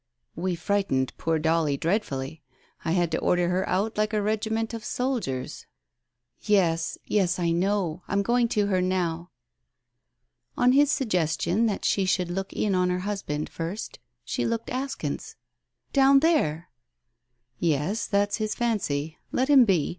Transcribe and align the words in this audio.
"We 0.45 0.55
frightened 0.55 1.15
poor 1.19 1.37
Dolly 1.37 1.77
dreadfully. 1.77 2.41
I 2.83 2.93
had 2.93 3.11
to 3.11 3.19
order 3.19 3.49
her 3.49 3.69
out 3.69 3.99
like 3.99 4.13
a 4.13 4.21
regiment 4.23 4.73
of 4.73 4.83
soldiers." 4.83 5.67
"Yes, 6.41 6.97
I 7.37 7.51
know. 7.51 8.01
I'm 8.07 8.23
going 8.23 8.47
to 8.47 8.65
her 8.65 8.81
now." 8.81 9.29
On 10.57 10.71
his 10.71 10.91
suggestion 10.91 11.67
that 11.67 11.85
she 11.85 12.05
should 12.05 12.31
look 12.31 12.51
in) 12.51 12.73
on 12.73 12.89
her 12.89 13.01
husband 13.01 13.47
first 13.47 13.99
she 14.25 14.43
looked 14.43 14.71
askance. 14.71 15.35
"Down 15.93 16.21
there!" 16.21 16.69
"Yes, 17.59 18.07
that's 18.07 18.37
his 18.37 18.55
fancy. 18.55 19.19
Let 19.31 19.49
him 19.51 19.65
be. 19.65 19.89